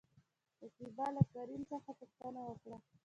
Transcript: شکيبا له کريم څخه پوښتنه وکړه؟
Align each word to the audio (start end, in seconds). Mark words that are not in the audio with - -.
شکيبا 0.59 1.05
له 1.15 1.21
کريم 1.33 1.61
څخه 1.71 1.89
پوښتنه 1.99 2.41
وکړه؟ 2.49 2.77